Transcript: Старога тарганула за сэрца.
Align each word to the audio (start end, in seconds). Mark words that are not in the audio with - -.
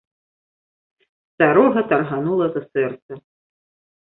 Старога 1.35 1.81
тарганула 1.91 2.47
за 2.57 2.61
сэрца. 2.73 3.13